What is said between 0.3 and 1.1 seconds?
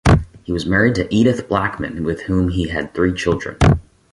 He was married to